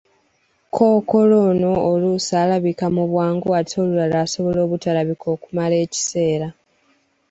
Kookolo 0.75 1.37
ono 1.49 1.71
oluusi 1.91 2.33
alabika 2.43 2.85
mu 2.95 3.03
bwangu 3.11 3.47
ate 3.59 3.75
olulala 3.83 4.15
asobola 4.25 4.59
obutalabika 4.65 5.25
okumala 5.35 5.75
ekiseera 5.85 6.47